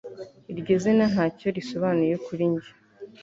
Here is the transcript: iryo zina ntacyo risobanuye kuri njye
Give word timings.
iryo 0.51 0.75
zina 0.83 1.05
ntacyo 1.13 1.47
risobanuye 1.57 2.15
kuri 2.25 2.43
njye 2.51 2.71